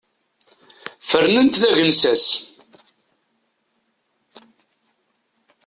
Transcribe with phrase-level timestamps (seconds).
[1.09, 2.25] Fernen-t d agensas.